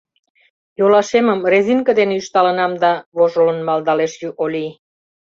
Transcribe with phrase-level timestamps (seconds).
[0.79, 4.71] —Йолашемым резинке дене ӱшталынам да...— вожылын малдалеш Олий.